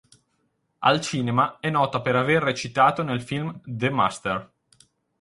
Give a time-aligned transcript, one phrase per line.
[0.79, 4.51] Al cinema, è nota per aver recitato nel film "The Master".